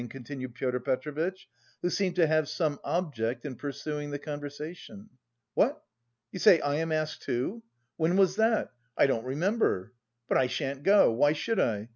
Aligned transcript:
continued 0.09 0.55
Pyotr 0.55 0.79
Petrovitch, 0.79 1.47
who 1.83 1.89
seemed 1.91 2.15
to 2.15 2.25
have 2.27 2.47
some 2.49 2.79
object 2.83 3.45
in 3.45 3.55
pursuing 3.55 4.09
the 4.09 4.17
conversation. 4.17 5.09
"What? 5.53 5.79
You 6.31 6.39
say 6.39 6.59
I 6.59 6.77
am 6.77 6.91
asked 6.91 7.21
too? 7.21 7.61
When 7.97 8.17
was 8.17 8.37
that? 8.37 8.71
I 8.97 9.05
don't 9.05 9.25
remember. 9.25 9.93
But 10.27 10.39
I 10.39 10.47
shan't 10.47 10.81
go. 10.81 11.11
Why 11.11 11.33
should 11.33 11.59
I? 11.59 11.89